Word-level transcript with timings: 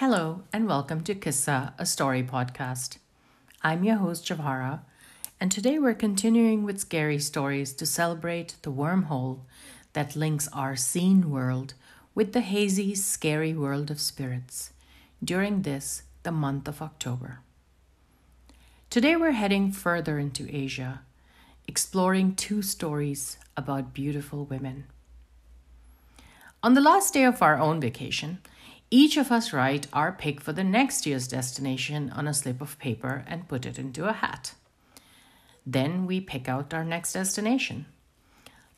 Hello, 0.00 0.44
and 0.50 0.66
welcome 0.66 1.02
to 1.02 1.14
Kissa, 1.14 1.74
a 1.76 1.84
story 1.84 2.22
podcast. 2.22 2.96
I'm 3.60 3.84
your 3.84 3.96
host, 3.96 4.26
Jawahara, 4.26 4.80
and 5.38 5.52
today 5.52 5.78
we're 5.78 5.92
continuing 5.92 6.64
with 6.64 6.80
scary 6.80 7.18
stories 7.18 7.74
to 7.74 7.84
celebrate 7.84 8.56
the 8.62 8.72
wormhole 8.72 9.40
that 9.92 10.16
links 10.16 10.48
our 10.54 10.74
seen 10.74 11.30
world 11.30 11.74
with 12.14 12.32
the 12.32 12.40
hazy, 12.40 12.94
scary 12.94 13.52
world 13.52 13.90
of 13.90 14.00
spirits 14.00 14.72
during 15.22 15.60
this, 15.60 16.04
the 16.22 16.32
month 16.32 16.66
of 16.66 16.80
October. 16.80 17.40
Today 18.88 19.16
we're 19.16 19.32
heading 19.32 19.70
further 19.70 20.18
into 20.18 20.48
Asia, 20.50 21.02
exploring 21.68 22.36
two 22.36 22.62
stories 22.62 23.36
about 23.54 23.92
beautiful 23.92 24.46
women. 24.46 24.86
On 26.62 26.72
the 26.72 26.80
last 26.80 27.12
day 27.12 27.24
of 27.24 27.42
our 27.42 27.58
own 27.58 27.82
vacation, 27.82 28.38
each 28.90 29.16
of 29.16 29.30
us 29.30 29.52
write 29.52 29.86
our 29.92 30.10
pick 30.10 30.40
for 30.40 30.52
the 30.52 30.64
next 30.64 31.06
year's 31.06 31.28
destination 31.28 32.10
on 32.10 32.26
a 32.26 32.34
slip 32.34 32.60
of 32.60 32.78
paper 32.78 33.24
and 33.28 33.48
put 33.48 33.64
it 33.64 33.78
into 33.78 34.08
a 34.08 34.12
hat. 34.12 34.54
Then 35.64 36.06
we 36.06 36.20
pick 36.20 36.48
out 36.48 36.74
our 36.74 36.84
next 36.84 37.12
destination. 37.12 37.86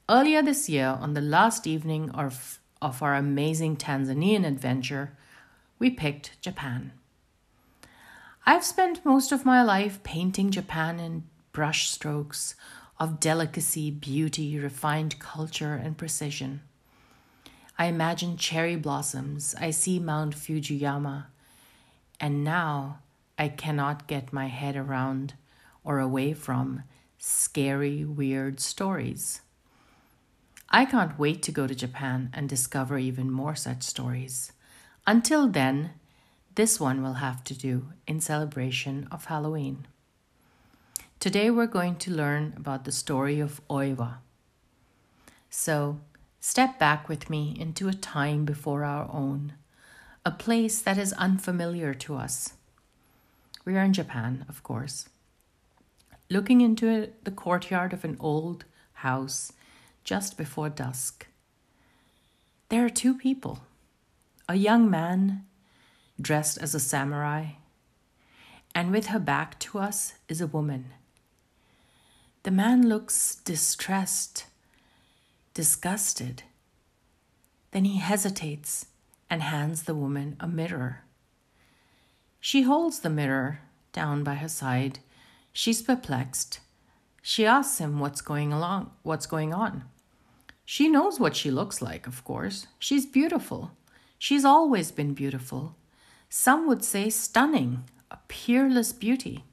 Earlier 0.08 0.42
this 0.42 0.68
year, 0.68 0.98
on 1.00 1.14
the 1.14 1.20
last 1.20 1.66
evening 1.66 2.10
of, 2.10 2.58
of 2.82 3.02
our 3.02 3.14
amazing 3.14 3.76
Tanzanian 3.76 4.46
adventure, 4.46 5.16
we 5.78 5.88
picked 5.88 6.40
Japan. 6.42 6.92
I've 8.44 8.64
spent 8.64 9.04
most 9.04 9.32
of 9.32 9.46
my 9.46 9.62
life 9.62 10.02
painting 10.02 10.50
Japan 10.50 11.00
in 11.00 11.24
brush 11.52 11.88
strokes 11.88 12.54
of 12.98 13.20
delicacy, 13.20 13.90
beauty, 13.90 14.58
refined 14.58 15.18
culture, 15.18 15.74
and 15.74 15.96
precision. 15.96 16.60
I 17.82 17.86
imagine 17.86 18.36
cherry 18.36 18.76
blossoms. 18.76 19.56
I 19.60 19.72
see 19.72 19.98
Mount 19.98 20.36
Fujiyama. 20.36 21.24
And 22.20 22.44
now 22.44 23.00
I 23.36 23.48
cannot 23.48 24.06
get 24.06 24.32
my 24.32 24.46
head 24.46 24.76
around 24.76 25.34
or 25.82 25.98
away 25.98 26.32
from 26.32 26.84
scary, 27.18 28.04
weird 28.04 28.60
stories. 28.60 29.40
I 30.70 30.84
can't 30.84 31.18
wait 31.18 31.42
to 31.42 31.50
go 31.50 31.66
to 31.66 31.74
Japan 31.74 32.30
and 32.32 32.48
discover 32.48 32.98
even 32.98 33.32
more 33.32 33.56
such 33.56 33.82
stories. 33.82 34.52
Until 35.04 35.48
then, 35.48 35.90
this 36.54 36.78
one 36.78 37.02
will 37.02 37.14
have 37.14 37.42
to 37.42 37.58
do 37.58 37.86
in 38.06 38.20
celebration 38.20 39.08
of 39.10 39.24
Halloween. 39.24 39.88
Today 41.18 41.50
we're 41.50 41.66
going 41.66 41.96
to 41.96 42.12
learn 42.12 42.54
about 42.56 42.84
the 42.84 42.92
story 42.92 43.40
of 43.40 43.60
Oiwa. 43.68 44.18
So, 45.50 45.98
Step 46.44 46.76
back 46.76 47.08
with 47.08 47.30
me 47.30 47.56
into 47.56 47.86
a 47.86 47.94
time 47.94 48.44
before 48.44 48.82
our 48.82 49.08
own, 49.12 49.52
a 50.26 50.30
place 50.32 50.82
that 50.82 50.98
is 50.98 51.12
unfamiliar 51.12 51.94
to 51.94 52.16
us. 52.16 52.54
We 53.64 53.76
are 53.76 53.84
in 53.84 53.92
Japan, 53.92 54.44
of 54.48 54.64
course. 54.64 55.08
Looking 56.28 56.60
into 56.60 57.10
the 57.22 57.30
courtyard 57.30 57.92
of 57.92 58.04
an 58.04 58.16
old 58.18 58.64
house 58.94 59.52
just 60.02 60.36
before 60.36 60.68
dusk, 60.68 61.28
there 62.70 62.84
are 62.84 62.90
two 62.90 63.14
people 63.14 63.60
a 64.48 64.56
young 64.56 64.90
man 64.90 65.46
dressed 66.20 66.58
as 66.58 66.74
a 66.74 66.80
samurai, 66.80 67.50
and 68.74 68.90
with 68.90 69.06
her 69.06 69.20
back 69.20 69.60
to 69.60 69.78
us 69.78 70.14
is 70.28 70.40
a 70.40 70.48
woman. 70.48 70.86
The 72.42 72.50
man 72.50 72.88
looks 72.88 73.36
distressed 73.36 74.46
disgusted. 75.54 76.42
Then 77.72 77.84
he 77.84 77.98
hesitates 77.98 78.86
and 79.28 79.42
hands 79.42 79.84
the 79.84 79.94
woman 79.94 80.36
a 80.40 80.46
mirror. 80.46 81.04
She 82.40 82.62
holds 82.62 83.00
the 83.00 83.10
mirror 83.10 83.60
down 83.92 84.24
by 84.24 84.34
her 84.34 84.48
side. 84.48 84.98
She's 85.52 85.82
perplexed. 85.82 86.60
She 87.22 87.46
asks 87.46 87.78
him 87.78 88.00
what's 88.00 88.20
going 88.20 88.52
along, 88.52 88.90
what's 89.02 89.26
going 89.26 89.54
on. 89.54 89.84
She 90.64 90.88
knows 90.88 91.20
what 91.20 91.36
she 91.36 91.50
looks 91.50 91.80
like, 91.80 92.06
of 92.06 92.24
course. 92.24 92.66
She's 92.78 93.06
beautiful. 93.06 93.72
She's 94.18 94.44
always 94.44 94.90
been 94.90 95.14
beautiful. 95.14 95.76
Some 96.28 96.66
would 96.66 96.84
say 96.84 97.10
stunning, 97.10 97.84
a 98.10 98.18
peerless 98.28 98.92
beauty. 98.92 99.44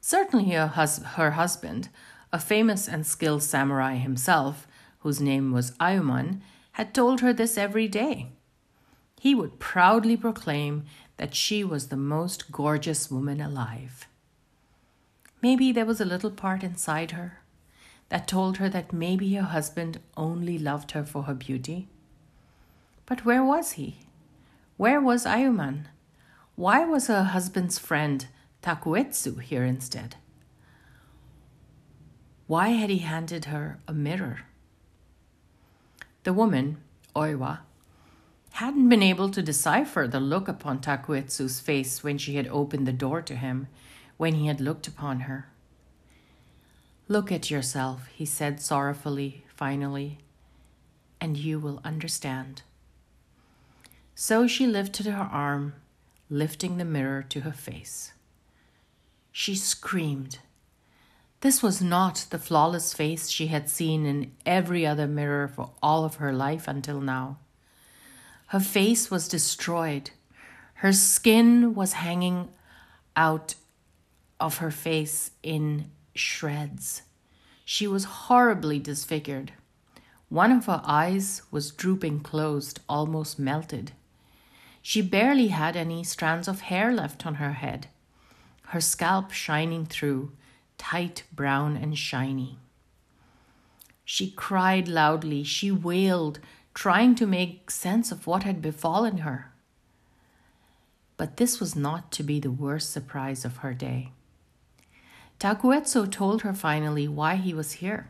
Certainly 0.00 0.50
her, 0.50 0.66
hus- 0.68 1.02
her 1.02 1.32
husband, 1.32 1.88
a 2.32 2.38
famous 2.38 2.88
and 2.88 3.06
skilled 3.06 3.42
samurai 3.42 3.96
himself, 3.96 4.66
whose 5.00 5.20
name 5.20 5.52
was 5.52 5.72
Ayuman, 5.72 6.40
had 6.72 6.94
told 6.94 7.20
her 7.20 7.32
this 7.32 7.58
every 7.58 7.88
day. 7.88 8.28
He 9.20 9.34
would 9.34 9.58
proudly 9.58 10.16
proclaim 10.16 10.84
that 11.16 11.34
she 11.34 11.62
was 11.62 11.88
the 11.88 11.96
most 11.96 12.50
gorgeous 12.50 13.10
woman 13.10 13.40
alive. 13.40 14.06
Maybe 15.42 15.72
there 15.72 15.84
was 15.84 16.00
a 16.00 16.06
little 16.06 16.30
part 16.30 16.62
inside 16.62 17.10
her 17.10 17.40
that 18.08 18.28
told 18.28 18.56
her 18.56 18.68
that 18.68 18.92
maybe 18.92 19.34
her 19.34 19.42
husband 19.42 20.00
only 20.16 20.58
loved 20.58 20.92
her 20.92 21.04
for 21.04 21.24
her 21.24 21.34
beauty. 21.34 21.88
But 23.06 23.24
where 23.24 23.44
was 23.44 23.72
he? 23.72 24.00
Where 24.76 25.00
was 25.00 25.24
Ayuman? 25.24 25.86
Why 26.56 26.84
was 26.84 27.06
her 27.06 27.24
husband's 27.24 27.78
friend 27.78 28.26
Takuetsu 28.62 29.40
here 29.40 29.64
instead? 29.64 30.16
Why 32.46 32.68
had 32.70 32.90
he 32.90 32.98
handed 32.98 33.46
her 33.46 33.78
a 33.86 33.92
mirror? 33.92 34.40
The 36.22 36.32
woman, 36.32 36.78
Oiwa, 37.16 37.60
hadn't 38.52 38.88
been 38.88 39.02
able 39.02 39.30
to 39.30 39.42
decipher 39.42 40.06
the 40.06 40.20
look 40.20 40.48
upon 40.48 40.80
Takuetsu's 40.80 41.60
face 41.60 42.04
when 42.04 42.18
she 42.18 42.36
had 42.36 42.46
opened 42.48 42.86
the 42.86 42.92
door 42.92 43.22
to 43.22 43.34
him, 43.34 43.68
when 44.18 44.34
he 44.34 44.46
had 44.46 44.60
looked 44.60 44.86
upon 44.86 45.20
her. 45.20 45.48
Look 47.08 47.32
at 47.32 47.50
yourself, 47.50 48.06
he 48.14 48.26
said 48.26 48.60
sorrowfully, 48.60 49.44
finally, 49.48 50.18
and 51.20 51.36
you 51.36 51.58
will 51.58 51.80
understand. 51.84 52.62
So 54.14 54.46
she 54.46 54.66
lifted 54.66 55.06
her 55.06 55.28
arm, 55.32 55.74
lifting 56.28 56.76
the 56.76 56.84
mirror 56.84 57.22
to 57.30 57.40
her 57.40 57.52
face. 57.52 58.12
She 59.32 59.54
screamed 59.54 60.40
this 61.40 61.62
was 61.62 61.80
not 61.80 62.26
the 62.30 62.38
flawless 62.38 62.92
face 62.92 63.28
she 63.28 63.46
had 63.46 63.68
seen 63.68 64.04
in 64.04 64.32
every 64.44 64.86
other 64.86 65.06
mirror 65.06 65.48
for 65.48 65.70
all 65.82 66.04
of 66.04 66.16
her 66.16 66.32
life 66.32 66.68
until 66.68 67.00
now. 67.00 67.38
Her 68.48 68.60
face 68.60 69.10
was 69.10 69.28
destroyed. 69.28 70.10
Her 70.74 70.92
skin 70.92 71.74
was 71.74 71.94
hanging 71.94 72.48
out 73.16 73.54
of 74.38 74.58
her 74.58 74.70
face 74.70 75.30
in 75.42 75.90
shreds. 76.14 77.02
She 77.64 77.86
was 77.86 78.04
horribly 78.04 78.78
disfigured. 78.78 79.52
One 80.28 80.52
of 80.52 80.66
her 80.66 80.82
eyes 80.84 81.42
was 81.50 81.70
drooping 81.70 82.20
closed, 82.20 82.80
almost 82.88 83.38
melted. 83.38 83.92
She 84.82 85.02
barely 85.02 85.48
had 85.48 85.76
any 85.76 86.04
strands 86.04 86.48
of 86.48 86.62
hair 86.62 86.92
left 86.92 87.26
on 87.26 87.36
her 87.36 87.52
head, 87.52 87.88
her 88.68 88.80
scalp 88.80 89.32
shining 89.32 89.86
through 89.86 90.32
tight, 90.80 91.24
brown, 91.30 91.76
and 91.76 91.96
shiny. 91.96 92.58
She 94.02 94.30
cried 94.30 94.88
loudly, 94.88 95.44
she 95.44 95.70
wailed, 95.70 96.40
trying 96.72 97.14
to 97.16 97.26
make 97.26 97.70
sense 97.70 98.10
of 98.10 98.26
what 98.26 98.44
had 98.44 98.62
befallen 98.62 99.18
her. 99.18 99.52
But 101.18 101.36
this 101.36 101.60
was 101.60 101.76
not 101.76 102.10
to 102.12 102.22
be 102.22 102.40
the 102.40 102.50
worst 102.50 102.90
surprise 102.90 103.44
of 103.44 103.58
her 103.58 103.74
day. 103.74 104.12
Takuetsu 105.38 106.10
told 106.10 106.42
her 106.42 106.54
finally 106.54 107.06
why 107.06 107.36
he 107.36 107.52
was 107.52 107.72
here. 107.72 108.08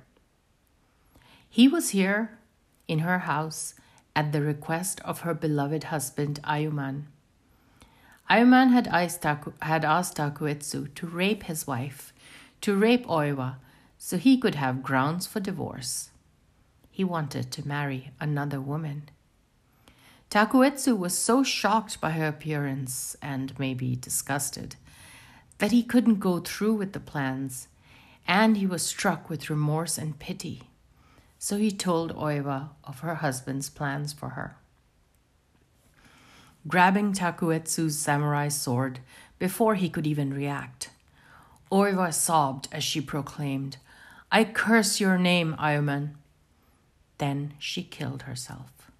He 1.48 1.66
was 1.66 1.91
here 1.91 2.38
in 2.87 3.00
her 3.00 3.20
house 3.20 3.75
at 4.14 4.31
the 4.31 4.42
request 4.42 5.00
of 5.00 5.20
her 5.20 5.34
beloved 5.34 5.84
husband 5.84 6.38
Ayuman. 6.44 7.06
Ayuman 8.31 8.70
had 8.70 8.87
asked, 8.87 9.23
Taku, 9.23 9.50
Takuetsu 9.61 10.94
to 10.94 11.06
rape 11.08 11.43
his 11.43 11.66
wife 11.66 12.12
to 12.61 12.77
rape 12.77 13.07
Oiwa 13.07 13.57
so 13.99 14.17
he 14.17 14.39
could 14.39 14.55
have 14.55 14.83
grounds 14.83 15.27
for 15.27 15.41
divorce. 15.41 16.11
He 16.91 17.05
wanted 17.05 17.51
to 17.53 17.67
marry 17.67 18.11
another 18.21 18.61
woman. 18.61 19.09
Takuetsu 20.31 20.97
was 20.97 21.17
so 21.17 21.43
shocked 21.43 22.01
by 22.01 22.12
her 22.12 22.29
appearance 22.29 23.17
and 23.21 23.59
maybe 23.59 23.97
disgusted 23.97 24.77
that 25.59 25.73
he 25.73 25.83
couldn't 25.83 26.21
go 26.21 26.41
through 26.41 26.75
with 26.75 26.93
the 26.93 27.01
plans, 27.01 27.69
and 28.27 28.57
he 28.57 28.67
was 28.67 28.83
struck 28.83 29.29
with 29.29 29.51
remorse 29.51 29.99
and 29.99 30.19
pity. 30.19 30.62
So 31.39 31.57
he 31.59 31.71
told 31.71 32.15
Oiwa 32.15 32.71
of 32.85 33.01
her 33.01 33.17
husband's 33.17 33.69
plans 33.69 34.12
for 34.12 34.31
her. 34.31 34.57
Grabbing 36.69 37.12
Takuetsu's 37.12 37.99
samurai 37.99 38.49
sword 38.49 39.01
before 39.39 39.75
he 39.75 39.89
could 39.89 40.07
even 40.07 40.33
react, 40.33 40.91
Oiwa 41.70 42.12
sobbed 42.12 42.69
as 42.72 42.82
she 42.82 43.00
proclaimed, 43.00 43.76
I 44.32 44.44
curse 44.44 45.00
your 45.00 45.17
name, 45.17 45.55
Ayuman. 45.58 46.14
Then 47.19 47.55
she 47.58 47.82
killed 47.82 48.22
herself. 48.22 48.90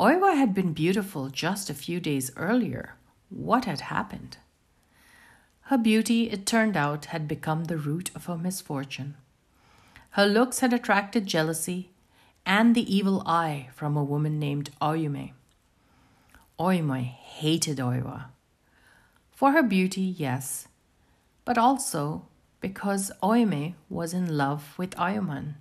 Oiwa 0.00 0.36
had 0.36 0.54
been 0.54 0.72
beautiful 0.72 1.28
just 1.28 1.70
a 1.70 1.74
few 1.74 2.00
days 2.00 2.32
earlier. 2.36 2.94
What 3.30 3.64
had 3.64 3.80
happened? 3.82 4.38
Her 5.68 5.78
beauty, 5.78 6.30
it 6.30 6.46
turned 6.46 6.76
out, 6.76 7.06
had 7.06 7.28
become 7.28 7.64
the 7.64 7.78
root 7.78 8.10
of 8.14 8.26
her 8.26 8.36
misfortune. 8.36 9.16
Her 10.10 10.26
looks 10.26 10.60
had 10.60 10.72
attracted 10.72 11.26
jealousy 11.26 11.90
and 12.44 12.74
the 12.74 12.94
evil 12.94 13.22
eye 13.24 13.68
from 13.74 13.96
a 13.96 14.04
woman 14.04 14.38
named 14.38 14.70
Oyume. 14.82 15.32
Oyume 16.58 17.02
hated 17.02 17.78
Oiwa. 17.78 18.26
For 19.30 19.52
her 19.52 19.62
beauty, 19.62 20.02
yes, 20.02 20.68
but 21.44 21.58
also 21.58 22.26
because 22.60 23.12
Oime 23.22 23.74
was 23.90 24.14
in 24.14 24.36
love 24.36 24.74
with 24.78 24.96
Oyuman, 24.96 25.54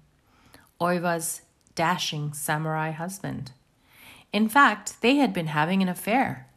Oiwa's 0.80 1.42
dashing 1.76 2.34
samurai 2.34 2.92
husband. 2.92 3.52
In 4.32 4.48
fact, 4.48 5.02
they 5.02 5.16
had 5.16 5.34
been 5.34 5.48
having 5.48 5.82
an 5.82 5.90
affair. 5.90 6.48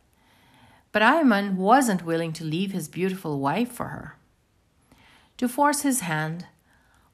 But 0.92 1.02
Oyuman 1.02 1.56
wasn't 1.56 2.06
willing 2.06 2.32
to 2.34 2.44
leave 2.44 2.72
his 2.72 2.88
beautiful 2.88 3.40
wife 3.40 3.70
for 3.70 3.88
her. 3.88 4.16
To 5.38 5.48
force 5.48 5.82
his 5.82 6.00
hand, 6.00 6.46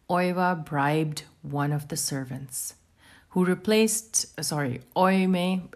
Oiva 0.08 0.64
bribed 0.64 1.24
one 1.42 1.72
of 1.72 1.88
the 1.88 1.96
servants, 1.96 2.74
who 3.30 3.44
replaced, 3.44 4.44
sorry, 4.44 4.82
Oyume 4.94 5.72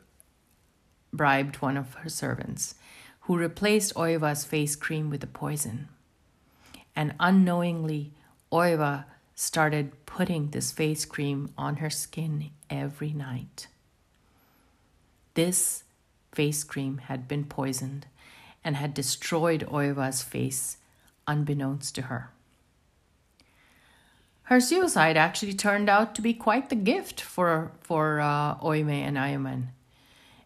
bribed 1.13 1.57
one 1.57 1.77
of 1.77 1.95
her 1.95 2.09
servants, 2.09 2.75
who 3.21 3.37
replaced 3.37 3.95
Oiwa's 3.95 4.45
face 4.45 4.77
cream 4.77 5.11
with 5.11 5.25
a 5.25 5.27
poison. 5.27 5.89
And 6.97 7.15
unknowingly, 7.21 8.13
Oiwa 8.51 9.05
started 9.35 9.93
putting 10.07 10.51
this 10.51 10.73
face 10.73 11.05
cream 11.05 11.53
on 11.59 11.77
her 11.77 11.91
skin 11.91 12.51
every 12.71 13.13
night. 13.13 13.69
This 15.35 15.85
face 16.33 16.65
cream 16.65 16.99
had 16.99 17.29
been 17.29 17.45
poisoned 17.45 18.07
and 18.65 18.77
had 18.77 18.95
destroyed 18.95 19.67
Oiwa's 19.69 20.23
face 20.23 20.79
unbeknownst 21.27 21.95
to 21.97 22.03
her. 22.03 22.31
Her 24.45 24.61
suicide 24.61 25.17
actually 25.17 25.55
turned 25.55 25.91
out 25.91 26.15
to 26.15 26.23
be 26.23 26.33
quite 26.33 26.71
the 26.71 26.77
gift 26.77 27.21
for, 27.21 27.73
for 27.81 28.21
uh, 28.21 28.55
Oyume 28.61 28.91
and 28.91 29.17
Oyuman. 29.17 29.67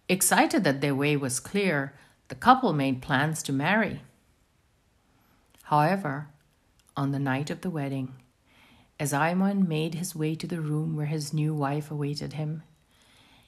Excited 0.09 0.65
that 0.65 0.81
their 0.81 0.95
way 0.95 1.17
was 1.17 1.39
clear, 1.39 1.93
the 2.29 2.35
couple 2.35 2.73
made 2.73 3.03
plans 3.03 3.43
to 3.45 3.53
marry. 3.53 4.01
However, 5.65 6.29
on 7.01 7.13
the 7.13 7.19
night 7.19 7.49
of 7.49 7.63
the 7.63 7.71
wedding, 7.71 8.13
as 8.99 9.15
Oyuman 9.15 9.67
made 9.67 9.95
his 9.95 10.15
way 10.15 10.35
to 10.35 10.47
the 10.47 10.61
room 10.61 10.95
where 10.95 11.07
his 11.07 11.33
new 11.33 11.55
wife 11.55 11.91
awaited 11.91 12.35
him, 12.35 12.63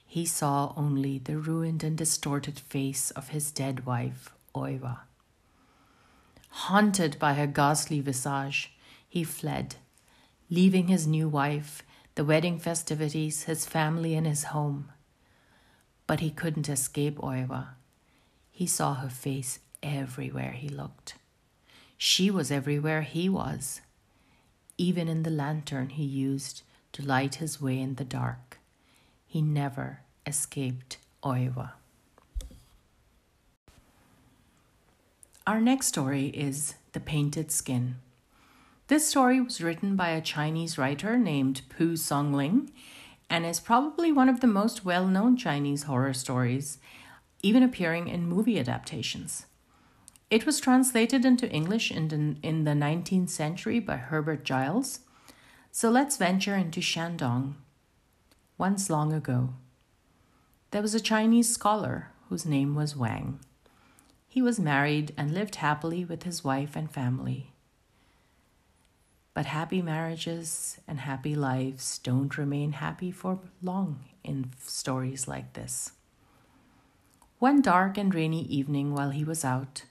he 0.06 0.24
saw 0.24 0.72
only 0.74 1.18
the 1.18 1.36
ruined 1.36 1.84
and 1.84 1.98
distorted 1.98 2.58
face 2.58 3.10
of 3.10 3.28
his 3.28 3.50
dead 3.50 3.84
wife, 3.84 4.30
Oiwa. 4.54 5.00
Haunted 6.48 7.18
by 7.18 7.34
her 7.34 7.46
ghastly 7.46 8.00
visage, 8.00 8.72
he 9.06 9.22
fled, 9.22 9.74
leaving 10.48 10.88
his 10.88 11.06
new 11.06 11.28
wife, 11.28 11.82
the 12.14 12.24
wedding 12.24 12.58
festivities, 12.58 13.42
his 13.42 13.66
family, 13.66 14.14
and 14.14 14.26
his 14.26 14.44
home. 14.44 14.90
But 16.06 16.20
he 16.20 16.30
couldn't 16.30 16.70
escape 16.70 17.18
Oiwa. 17.18 17.74
He 18.50 18.66
saw 18.66 18.94
her 18.94 19.10
face 19.10 19.58
everywhere 19.82 20.52
he 20.52 20.70
looked. 20.70 21.16
She 22.04 22.32
was 22.32 22.50
everywhere 22.50 23.02
he 23.02 23.28
was, 23.28 23.80
even 24.76 25.06
in 25.06 25.22
the 25.22 25.30
lantern 25.30 25.90
he 25.90 26.02
used 26.02 26.62
to 26.94 27.06
light 27.06 27.36
his 27.36 27.60
way 27.60 27.78
in 27.78 27.94
the 27.94 28.04
dark. 28.04 28.58
He 29.24 29.40
never 29.40 30.00
escaped 30.26 30.98
Oiwa. 31.22 31.74
Our 35.46 35.60
next 35.60 35.86
story 35.86 36.26
is 36.30 36.74
The 36.90 36.98
Painted 36.98 37.52
Skin. 37.52 37.94
This 38.88 39.06
story 39.06 39.40
was 39.40 39.60
written 39.60 39.94
by 39.94 40.08
a 40.08 40.20
Chinese 40.20 40.76
writer 40.76 41.16
named 41.16 41.62
Pu 41.68 41.92
Songling 41.92 42.70
and 43.30 43.46
is 43.46 43.60
probably 43.60 44.10
one 44.10 44.28
of 44.28 44.40
the 44.40 44.48
most 44.48 44.84
well 44.84 45.06
known 45.06 45.36
Chinese 45.36 45.84
horror 45.84 46.14
stories, 46.14 46.78
even 47.44 47.62
appearing 47.62 48.08
in 48.08 48.26
movie 48.26 48.58
adaptations. 48.58 49.46
It 50.32 50.46
was 50.46 50.60
translated 50.60 51.26
into 51.26 51.46
English 51.50 51.90
in 51.90 52.08
the, 52.08 52.36
in 52.42 52.64
the 52.64 52.70
19th 52.70 53.28
century 53.28 53.80
by 53.80 53.98
Herbert 53.98 54.44
Giles. 54.44 55.00
So 55.70 55.90
let's 55.90 56.16
venture 56.16 56.56
into 56.56 56.80
Shandong. 56.80 57.56
Once 58.56 58.88
long 58.88 59.12
ago, 59.12 59.50
there 60.70 60.80
was 60.80 60.94
a 60.94 61.00
Chinese 61.00 61.52
scholar 61.52 62.12
whose 62.30 62.46
name 62.46 62.74
was 62.74 62.96
Wang. 62.96 63.40
He 64.26 64.40
was 64.40 64.58
married 64.58 65.12
and 65.18 65.34
lived 65.34 65.56
happily 65.56 66.02
with 66.02 66.22
his 66.22 66.42
wife 66.42 66.76
and 66.76 66.90
family. 66.90 67.52
But 69.34 69.44
happy 69.44 69.82
marriages 69.82 70.80
and 70.88 71.00
happy 71.00 71.34
lives 71.34 71.98
don't 71.98 72.38
remain 72.38 72.72
happy 72.72 73.10
for 73.10 73.38
long 73.62 74.06
in 74.24 74.52
stories 74.62 75.28
like 75.28 75.52
this. 75.52 75.92
One 77.38 77.60
dark 77.60 77.98
and 77.98 78.14
rainy 78.14 78.44
evening 78.44 78.94
while 78.94 79.10
he 79.10 79.24
was 79.24 79.44
out, 79.44 79.82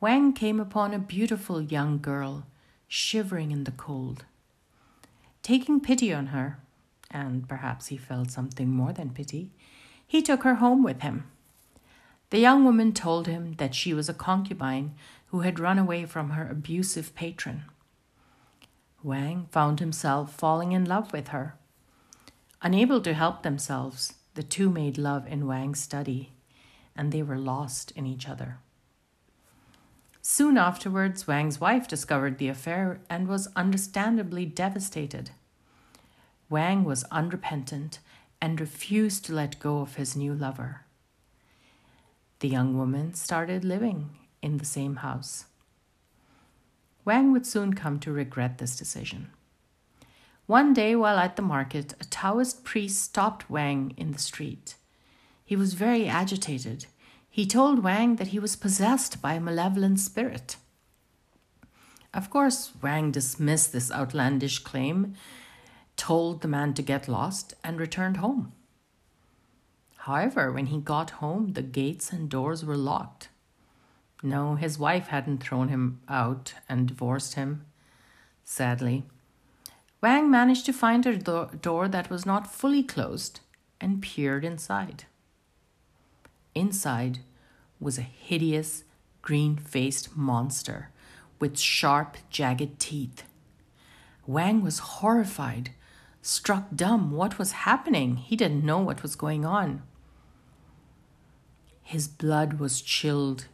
Wang 0.00 0.32
came 0.32 0.58
upon 0.58 0.94
a 0.94 0.98
beautiful 0.98 1.60
young 1.60 2.00
girl 2.00 2.46
shivering 2.88 3.50
in 3.50 3.64
the 3.64 3.70
cold. 3.70 4.24
Taking 5.42 5.78
pity 5.78 6.10
on 6.12 6.28
her, 6.28 6.58
and 7.10 7.46
perhaps 7.46 7.88
he 7.88 7.98
felt 7.98 8.30
something 8.30 8.70
more 8.70 8.94
than 8.94 9.10
pity, 9.10 9.50
he 10.06 10.22
took 10.22 10.42
her 10.42 10.54
home 10.54 10.82
with 10.82 11.02
him. 11.02 11.24
The 12.30 12.38
young 12.38 12.64
woman 12.64 12.92
told 12.94 13.26
him 13.26 13.54
that 13.58 13.74
she 13.74 13.92
was 13.92 14.08
a 14.08 14.14
concubine 14.14 14.94
who 15.26 15.40
had 15.40 15.60
run 15.60 15.78
away 15.78 16.06
from 16.06 16.30
her 16.30 16.48
abusive 16.48 17.14
patron. 17.14 17.64
Wang 19.02 19.48
found 19.50 19.80
himself 19.80 20.32
falling 20.32 20.72
in 20.72 20.84
love 20.86 21.12
with 21.12 21.28
her. 21.28 21.56
Unable 22.62 23.02
to 23.02 23.12
help 23.12 23.42
themselves, 23.42 24.14
the 24.34 24.42
two 24.42 24.70
made 24.70 24.96
love 24.96 25.26
in 25.26 25.46
Wang's 25.46 25.80
study, 25.80 26.32
and 26.96 27.12
they 27.12 27.22
were 27.22 27.38
lost 27.38 27.90
in 27.92 28.06
each 28.06 28.28
other. 28.28 28.58
Soon 30.22 30.58
afterwards, 30.58 31.26
Wang's 31.26 31.60
wife 31.60 31.88
discovered 31.88 32.38
the 32.38 32.48
affair 32.48 33.00
and 33.08 33.26
was 33.26 33.48
understandably 33.56 34.44
devastated. 34.44 35.30
Wang 36.50 36.84
was 36.84 37.04
unrepentant 37.04 38.00
and 38.40 38.60
refused 38.60 39.24
to 39.24 39.34
let 39.34 39.60
go 39.60 39.80
of 39.80 39.96
his 39.96 40.16
new 40.16 40.34
lover. 40.34 40.82
The 42.40 42.48
young 42.48 42.76
woman 42.76 43.14
started 43.14 43.64
living 43.64 44.10
in 44.42 44.58
the 44.58 44.64
same 44.64 44.96
house. 44.96 45.46
Wang 47.04 47.32
would 47.32 47.46
soon 47.46 47.74
come 47.74 47.98
to 48.00 48.12
regret 48.12 48.58
this 48.58 48.76
decision. 48.76 49.30
One 50.46 50.72
day, 50.74 50.96
while 50.96 51.18
at 51.18 51.36
the 51.36 51.42
market, 51.42 51.94
a 52.00 52.04
Taoist 52.04 52.64
priest 52.64 53.02
stopped 53.02 53.48
Wang 53.48 53.94
in 53.96 54.12
the 54.12 54.18
street. 54.18 54.74
He 55.44 55.56
was 55.56 55.74
very 55.74 56.08
agitated. 56.08 56.86
He 57.30 57.46
told 57.46 57.84
Wang 57.84 58.16
that 58.16 58.28
he 58.28 58.40
was 58.40 58.56
possessed 58.56 59.22
by 59.22 59.34
a 59.34 59.40
malevolent 59.40 60.00
spirit. 60.00 60.56
Of 62.12 62.28
course, 62.28 62.72
Wang 62.82 63.12
dismissed 63.12 63.72
this 63.72 63.92
outlandish 63.92 64.58
claim, 64.58 65.14
told 65.96 66.42
the 66.42 66.48
man 66.48 66.74
to 66.74 66.82
get 66.82 67.06
lost, 67.06 67.54
and 67.62 67.78
returned 67.78 68.16
home. 68.16 68.52
However, 69.98 70.50
when 70.50 70.66
he 70.66 70.80
got 70.80 71.10
home, 71.22 71.52
the 71.52 71.62
gates 71.62 72.10
and 72.10 72.28
doors 72.28 72.64
were 72.64 72.76
locked. 72.76 73.28
No, 74.22 74.56
his 74.56 74.78
wife 74.78 75.08
hadn't 75.08 75.42
thrown 75.42 75.68
him 75.68 76.00
out 76.08 76.54
and 76.68 76.88
divorced 76.88 77.34
him, 77.34 77.64
sadly. 78.44 79.04
Wang 80.00 80.30
managed 80.30 80.66
to 80.66 80.72
find 80.72 81.06
a 81.06 81.16
do- 81.16 81.50
door 81.60 81.86
that 81.86 82.10
was 82.10 82.26
not 82.26 82.52
fully 82.52 82.82
closed 82.82 83.40
and 83.80 84.02
peered 84.02 84.44
inside. 84.44 85.04
Inside 86.54 87.20
was 87.78 87.98
a 87.98 88.02
hideous, 88.02 88.84
green 89.22 89.56
faced 89.56 90.16
monster 90.16 90.90
with 91.38 91.58
sharp, 91.58 92.16
jagged 92.28 92.78
teeth. 92.78 93.24
Wang 94.26 94.62
was 94.62 94.78
horrified, 94.78 95.70
struck 96.22 96.68
dumb. 96.74 97.10
What 97.12 97.38
was 97.38 97.52
happening? 97.52 98.16
He 98.16 98.36
didn't 98.36 98.64
know 98.64 98.78
what 98.78 99.02
was 99.02 99.16
going 99.16 99.44
on. 99.44 99.82
His 101.82 102.06
blood 102.06 102.54
was 102.54 102.80
chilled 102.80 103.46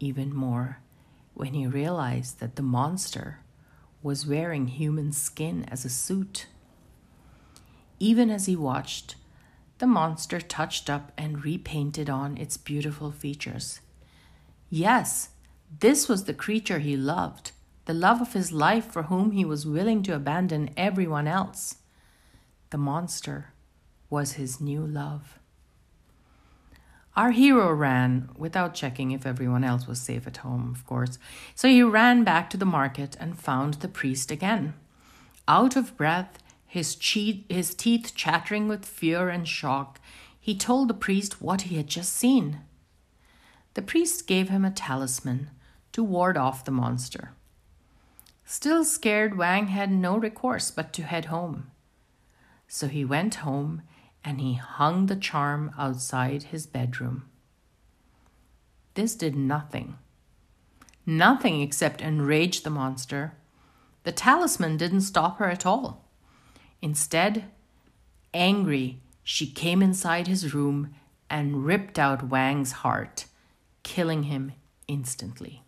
even 0.00 0.34
more 0.34 0.78
when 1.34 1.54
he 1.54 1.66
realized 1.66 2.40
that 2.40 2.56
the 2.56 2.62
monster 2.62 3.40
was 4.02 4.26
wearing 4.26 4.68
human 4.68 5.12
skin 5.12 5.64
as 5.68 5.84
a 5.84 5.90
suit. 5.90 6.46
Even 7.98 8.30
as 8.30 8.46
he 8.46 8.56
watched, 8.56 9.16
the 9.78 9.86
monster 9.86 10.40
touched 10.40 10.90
up 10.90 11.12
and 11.16 11.44
repainted 11.44 12.10
on 12.10 12.36
its 12.36 12.56
beautiful 12.56 13.10
features. 13.10 13.80
Yes, 14.70 15.30
this 15.80 16.08
was 16.08 16.24
the 16.24 16.34
creature 16.34 16.78
he 16.78 16.96
loved, 16.96 17.52
the 17.84 17.94
love 17.94 18.20
of 18.20 18.32
his 18.32 18.52
life 18.52 18.86
for 18.86 19.04
whom 19.04 19.30
he 19.30 19.44
was 19.44 19.66
willing 19.66 20.02
to 20.02 20.14
abandon 20.14 20.70
everyone 20.76 21.26
else. 21.26 21.76
The 22.70 22.78
monster 22.78 23.52
was 24.10 24.32
his 24.32 24.60
new 24.60 24.86
love. 24.86 25.38
Our 27.16 27.32
hero 27.32 27.72
ran 27.72 28.30
without 28.36 28.74
checking 28.74 29.10
if 29.10 29.26
everyone 29.26 29.64
else 29.64 29.88
was 29.88 30.00
safe 30.00 30.26
at 30.26 30.38
home, 30.38 30.72
of 30.74 30.86
course. 30.86 31.18
So 31.54 31.66
he 31.68 31.82
ran 31.82 32.22
back 32.22 32.48
to 32.50 32.56
the 32.56 32.64
market 32.64 33.16
and 33.18 33.38
found 33.38 33.74
the 33.74 33.88
priest 33.88 34.30
again. 34.30 34.74
Out 35.48 35.74
of 35.74 35.96
breath, 35.96 36.38
his, 36.68 36.94
che- 36.94 37.44
his 37.48 37.74
teeth 37.74 38.12
chattering 38.14 38.68
with 38.68 38.84
fear 38.84 39.30
and 39.30 39.48
shock, 39.48 40.00
he 40.38 40.54
told 40.54 40.88
the 40.88 40.94
priest 40.94 41.42
what 41.42 41.62
he 41.62 41.76
had 41.76 41.88
just 41.88 42.14
seen. 42.14 42.60
The 43.74 43.82
priest 43.82 44.26
gave 44.26 44.50
him 44.50 44.64
a 44.64 44.70
talisman 44.70 45.50
to 45.92 46.04
ward 46.04 46.36
off 46.36 46.64
the 46.64 46.70
monster. 46.70 47.32
Still 48.44 48.84
scared, 48.84 49.36
Wang 49.36 49.68
had 49.68 49.90
no 49.90 50.16
recourse 50.16 50.70
but 50.70 50.92
to 50.92 51.02
head 51.02 51.26
home. 51.26 51.70
So 52.66 52.86
he 52.86 53.04
went 53.04 53.36
home 53.36 53.82
and 54.22 54.40
he 54.40 54.54
hung 54.54 55.06
the 55.06 55.16
charm 55.16 55.72
outside 55.78 56.44
his 56.44 56.66
bedroom. 56.66 57.24
This 58.94 59.14
did 59.14 59.36
nothing. 59.36 59.96
Nothing 61.06 61.62
except 61.62 62.02
enrage 62.02 62.62
the 62.62 62.70
monster. 62.70 63.34
The 64.04 64.12
talisman 64.12 64.76
didn't 64.76 65.02
stop 65.02 65.38
her 65.38 65.48
at 65.48 65.64
all. 65.64 66.07
Instead, 66.80 67.44
angry, 68.32 69.00
she 69.22 69.46
came 69.46 69.82
inside 69.82 70.26
his 70.26 70.54
room 70.54 70.94
and 71.28 71.64
ripped 71.64 71.98
out 71.98 72.28
Wang's 72.28 72.72
heart, 72.72 73.26
killing 73.82 74.24
him 74.24 74.52
instantly. 74.86 75.62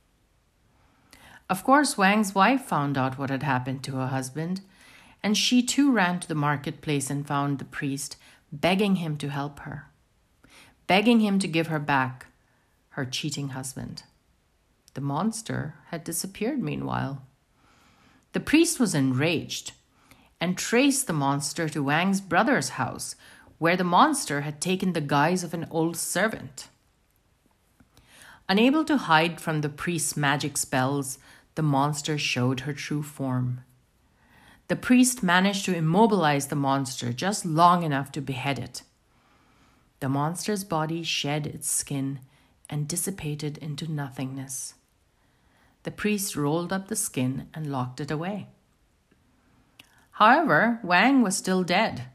Of 1.48 1.64
course, 1.64 1.98
Wang's 1.98 2.34
wife 2.34 2.62
found 2.62 2.96
out 2.96 3.18
what 3.18 3.30
had 3.30 3.42
happened 3.42 3.82
to 3.84 3.96
her 3.96 4.06
husband, 4.06 4.60
and 5.22 5.36
she 5.36 5.62
too 5.62 5.92
ran 5.92 6.20
to 6.20 6.28
the 6.28 6.34
marketplace 6.34 7.10
and 7.10 7.26
found 7.26 7.58
the 7.58 7.64
priest, 7.64 8.16
begging 8.52 8.96
him 8.96 9.16
to 9.18 9.28
help 9.28 9.60
her, 9.60 9.88
begging 10.86 11.20
him 11.20 11.38
to 11.40 11.48
give 11.48 11.66
her 11.66 11.80
back 11.80 12.26
her 12.90 13.04
cheating 13.04 13.50
husband. 13.50 14.04
The 14.94 15.00
monster 15.00 15.74
had 15.88 16.04
disappeared 16.04 16.62
meanwhile. 16.62 17.22
The 18.32 18.40
priest 18.40 18.80
was 18.80 18.94
enraged 18.94 19.72
and 20.40 20.56
traced 20.56 21.06
the 21.06 21.12
monster 21.12 21.68
to 21.68 21.82
Wang's 21.82 22.20
brother's 22.20 22.70
house, 22.70 23.14
where 23.58 23.76
the 23.76 23.84
monster 23.84 24.40
had 24.40 24.60
taken 24.60 24.92
the 24.92 25.00
guise 25.00 25.44
of 25.44 25.52
an 25.52 25.66
old 25.70 25.96
servant. 25.96 26.68
Unable 28.48 28.84
to 28.84 28.96
hide 28.96 29.40
from 29.40 29.60
the 29.60 29.68
priest's 29.68 30.16
magic 30.16 30.56
spells, 30.56 31.18
the 31.54 31.62
monster 31.62 32.16
showed 32.16 32.60
her 32.60 32.72
true 32.72 33.02
form. 33.02 33.60
The 34.68 34.76
priest 34.76 35.22
managed 35.22 35.64
to 35.66 35.76
immobilize 35.76 36.46
the 36.46 36.56
monster 36.56 37.12
just 37.12 37.44
long 37.44 37.82
enough 37.82 38.10
to 38.12 38.20
behead 38.20 38.58
it. 38.58 38.82
The 40.00 40.08
monster's 40.08 40.64
body 40.64 41.02
shed 41.02 41.46
its 41.46 41.68
skin 41.68 42.20
and 42.70 42.88
dissipated 42.88 43.58
into 43.58 43.90
nothingness. 43.90 44.74
The 45.82 45.90
priest 45.90 46.36
rolled 46.36 46.72
up 46.72 46.88
the 46.88 46.96
skin 46.96 47.48
and 47.52 47.70
locked 47.70 48.00
it 48.00 48.10
away. 48.10 48.46
However, 50.20 50.80
Wang 50.82 51.22
was 51.22 51.34
still 51.34 51.64
dead, 51.64 52.08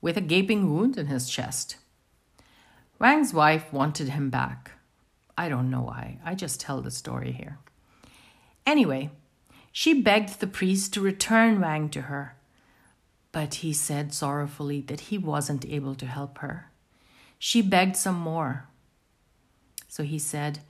with 0.00 0.16
a 0.16 0.20
gaping 0.20 0.70
wound 0.70 0.96
in 0.96 1.06
his 1.06 1.28
chest. 1.28 1.76
Wang's 3.00 3.34
wife 3.34 3.72
wanted 3.72 4.10
him 4.10 4.30
back. 4.30 4.70
I 5.36 5.48
don't 5.48 5.68
know 5.68 5.80
why, 5.80 6.20
I 6.24 6.36
just 6.36 6.60
tell 6.60 6.80
the 6.80 6.92
story 6.92 7.32
here. 7.32 7.58
Anyway, 8.64 9.10
she 9.72 10.00
begged 10.00 10.38
the 10.38 10.46
priest 10.46 10.94
to 10.94 11.00
return 11.00 11.60
Wang 11.60 11.88
to 11.88 12.02
her, 12.02 12.36
but 13.32 13.54
he 13.54 13.72
said 13.72 14.14
sorrowfully 14.14 14.80
that 14.82 15.00
he 15.10 15.18
wasn't 15.18 15.66
able 15.66 15.96
to 15.96 16.06
help 16.06 16.38
her. 16.38 16.70
She 17.40 17.60
begged 17.60 17.96
some 17.96 18.20
more. 18.20 18.68
So 19.88 20.04
he 20.04 20.20
said 20.20 20.60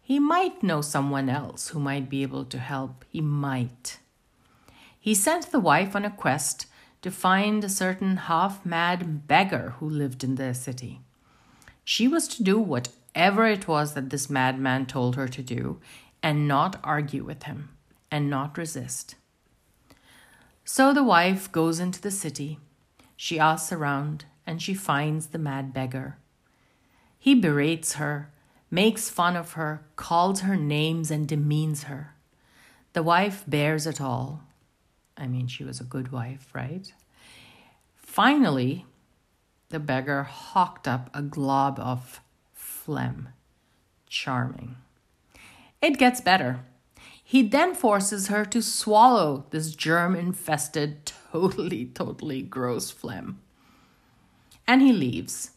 he 0.00 0.20
might 0.20 0.62
know 0.62 0.82
someone 0.82 1.28
else 1.28 1.70
who 1.70 1.80
might 1.80 2.08
be 2.08 2.22
able 2.22 2.44
to 2.44 2.58
help. 2.60 3.04
He 3.08 3.20
might. 3.20 3.98
He 5.06 5.14
sent 5.14 5.52
the 5.52 5.60
wife 5.60 5.94
on 5.94 6.04
a 6.04 6.10
quest 6.10 6.66
to 7.02 7.12
find 7.12 7.62
a 7.62 7.68
certain 7.68 8.16
half 8.16 8.66
mad 8.66 9.28
beggar 9.28 9.74
who 9.78 9.88
lived 9.88 10.24
in 10.24 10.34
the 10.34 10.52
city. 10.52 11.00
She 11.84 12.08
was 12.08 12.26
to 12.26 12.42
do 12.42 12.58
whatever 12.58 13.46
it 13.46 13.68
was 13.68 13.94
that 13.94 14.10
this 14.10 14.28
madman 14.28 14.86
told 14.86 15.14
her 15.14 15.28
to 15.28 15.42
do, 15.44 15.78
and 16.24 16.48
not 16.48 16.80
argue 16.82 17.22
with 17.22 17.44
him 17.44 17.68
and 18.10 18.28
not 18.28 18.58
resist. 18.58 19.14
So 20.64 20.92
the 20.92 21.04
wife 21.04 21.52
goes 21.52 21.78
into 21.78 22.02
the 22.02 22.10
city. 22.10 22.58
She 23.14 23.38
asks 23.38 23.70
around 23.70 24.24
and 24.44 24.60
she 24.60 24.74
finds 24.74 25.28
the 25.28 25.38
mad 25.38 25.72
beggar. 25.72 26.18
He 27.16 27.36
berates 27.36 27.92
her, 27.92 28.32
makes 28.72 29.08
fun 29.08 29.36
of 29.36 29.52
her, 29.52 29.84
calls 29.94 30.40
her 30.40 30.56
names, 30.56 31.12
and 31.12 31.28
demeans 31.28 31.84
her. 31.84 32.16
The 32.92 33.04
wife 33.04 33.44
bears 33.46 33.86
it 33.86 34.00
all. 34.00 34.42
I 35.16 35.26
mean, 35.26 35.46
she 35.46 35.64
was 35.64 35.80
a 35.80 35.84
good 35.84 36.12
wife, 36.12 36.48
right? 36.52 36.92
Finally, 37.94 38.84
the 39.70 39.80
beggar 39.80 40.24
hawked 40.24 40.86
up 40.86 41.10
a 41.14 41.22
glob 41.22 41.78
of 41.78 42.20
phlegm. 42.52 43.30
Charming. 44.08 44.76
It 45.82 45.98
gets 45.98 46.20
better. 46.20 46.60
He 47.22 47.42
then 47.42 47.74
forces 47.74 48.28
her 48.28 48.44
to 48.44 48.62
swallow 48.62 49.46
this 49.50 49.74
germ 49.74 50.14
infested, 50.14 51.06
totally, 51.32 51.86
totally 51.86 52.42
gross 52.42 52.90
phlegm. 52.90 53.40
And 54.66 54.80
he 54.80 54.92
leaves. 54.92 55.50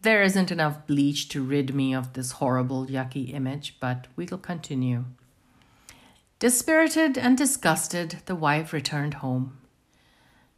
There 0.00 0.22
isn't 0.22 0.50
enough 0.50 0.86
bleach 0.86 1.28
to 1.28 1.42
rid 1.42 1.74
me 1.74 1.94
of 1.94 2.14
this 2.14 2.32
horrible, 2.32 2.86
yucky 2.86 3.34
image, 3.34 3.76
but 3.80 4.06
we'll 4.16 4.38
continue. 4.38 5.04
Dispirited 6.40 7.16
and 7.16 7.38
disgusted, 7.38 8.22
the 8.26 8.34
wife 8.34 8.72
returned 8.72 9.14
home. 9.14 9.58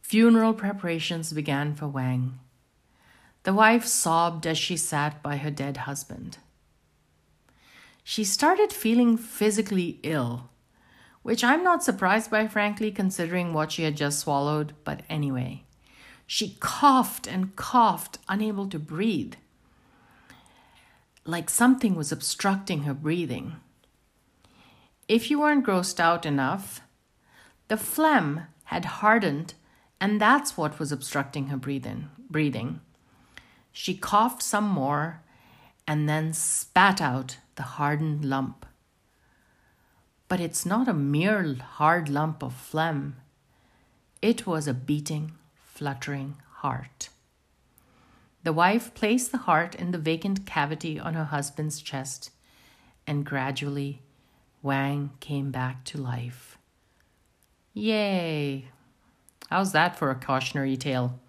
Funeral 0.01 0.53
preparations 0.53 1.31
began 1.31 1.75
for 1.75 1.87
Wang. 1.87 2.39
The 3.43 3.53
wife 3.53 3.85
sobbed 3.85 4.47
as 4.47 4.57
she 4.57 4.75
sat 4.75 5.21
by 5.21 5.37
her 5.37 5.51
dead 5.51 5.77
husband 5.77 6.39
she 8.03 8.23
started 8.23 8.73
feeling 8.73 9.17
physically 9.17 9.99
ill, 10.03 10.49
which 11.21 11.43
I'm 11.43 11.63
not 11.63 11.83
surprised 11.83 12.29
by, 12.29 12.47
frankly, 12.47 12.91
considering 12.91 13.53
what 13.53 13.71
she 13.71 13.83
had 13.83 13.95
just 13.95 14.19
swallowed, 14.19 14.73
but 14.83 15.01
anyway. 15.09 15.63
She 16.27 16.57
coughed 16.59 17.27
and 17.27 17.55
coughed, 17.55 18.17
unable 18.27 18.67
to 18.67 18.79
breathe, 18.79 19.35
like 21.25 21.49
something 21.49 21.95
was 21.95 22.11
obstructing 22.11 22.83
her 22.83 22.93
breathing. 22.93 23.55
If 25.07 25.29
you 25.29 25.41
weren't 25.41 25.65
grossed 25.65 25.99
out 25.99 26.25
enough, 26.25 26.81
the 27.67 27.77
phlegm 27.77 28.47
had 28.65 28.85
hardened, 28.85 29.53
and 29.99 30.19
that's 30.19 30.57
what 30.57 30.79
was 30.79 30.91
obstructing 30.91 31.47
her 31.47 31.57
breathing. 31.57 32.09
breathing. 32.29 32.79
She 33.71 33.95
coughed 33.95 34.41
some 34.41 34.67
more 34.67 35.21
and 35.87 36.07
then 36.07 36.33
spat 36.33 37.01
out 37.01 37.37
the 37.55 37.63
hardened 37.63 38.23
lump. 38.23 38.65
But 40.27 40.39
it's 40.39 40.65
not 40.65 40.87
a 40.87 40.93
mere 40.93 41.55
hard 41.55 42.07
lump 42.07 42.41
of 42.41 42.53
phlegm, 42.53 43.17
it 44.21 44.47
was 44.47 44.67
a 44.67 44.73
beating, 44.73 45.33
fluttering 45.53 46.37
heart. 46.59 47.09
The 48.43 48.53
wife 48.53 48.93
placed 48.93 49.31
the 49.31 49.39
heart 49.39 49.75
in 49.75 49.91
the 49.91 49.97
vacant 49.97 50.45
cavity 50.45 50.97
on 50.97 51.13
her 51.13 51.25
husband's 51.25 51.81
chest, 51.81 52.31
and 53.05 53.25
gradually 53.25 54.01
Wang 54.63 55.11
came 55.19 55.51
back 55.51 55.83
to 55.83 55.99
life. 55.99 56.57
Yay! 57.73 58.69
How's 59.49 59.73
that 59.73 59.97
for 59.97 60.09
a 60.09 60.15
cautionary 60.15 60.77
tale? 60.77 61.19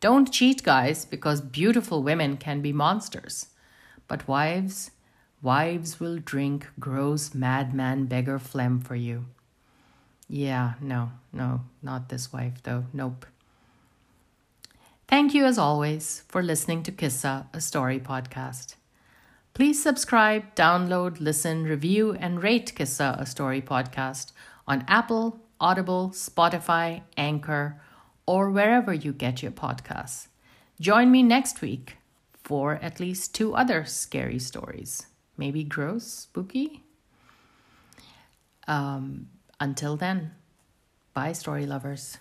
Don't 0.00 0.32
cheat, 0.32 0.62
guys, 0.62 1.04
because 1.04 1.40
beautiful 1.40 2.02
women 2.02 2.36
can 2.36 2.62
be 2.62 2.72
monsters. 2.72 3.48
But 4.08 4.28
wives, 4.28 4.92
wives 5.42 5.98
will 5.98 6.18
drink 6.18 6.68
gross 6.78 7.34
madman 7.34 8.06
beggar 8.06 8.38
phlegm 8.38 8.80
for 8.80 8.94
you. 8.94 9.24
Yeah, 10.28 10.74
no, 10.80 11.10
no, 11.32 11.62
not 11.82 12.08
this 12.08 12.32
wife 12.32 12.62
though. 12.62 12.84
Nope. 12.92 13.26
Thank 15.08 15.34
you 15.34 15.44
as 15.44 15.58
always 15.58 16.24
for 16.28 16.42
listening 16.42 16.82
to 16.84 16.92
Kissa, 16.92 17.46
a 17.52 17.60
story 17.60 18.00
podcast. 18.00 18.74
Please 19.56 19.82
subscribe, 19.82 20.54
download, 20.54 21.18
listen, 21.18 21.64
review, 21.64 22.12
and 22.12 22.42
rate 22.42 22.74
Kissa, 22.76 23.18
a 23.18 23.24
story 23.24 23.62
podcast 23.62 24.32
on 24.68 24.84
Apple, 24.86 25.40
Audible, 25.58 26.10
Spotify, 26.10 27.00
Anchor, 27.16 27.80
or 28.26 28.50
wherever 28.50 28.92
you 28.92 29.14
get 29.14 29.42
your 29.42 29.52
podcasts. 29.52 30.26
Join 30.78 31.10
me 31.10 31.22
next 31.22 31.62
week 31.62 31.96
for 32.44 32.74
at 32.82 33.00
least 33.00 33.34
two 33.34 33.54
other 33.54 33.86
scary 33.86 34.38
stories. 34.38 35.06
Maybe 35.38 35.64
gross, 35.64 36.04
spooky. 36.04 36.84
Um, 38.68 39.28
until 39.58 39.96
then, 39.96 40.32
bye, 41.14 41.32
story 41.32 41.64
lovers. 41.64 42.18